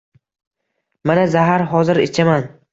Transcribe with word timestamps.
Mana 1.13 1.27
zahar, 1.37 1.67
hozir 1.77 2.05
ichaman 2.09 2.53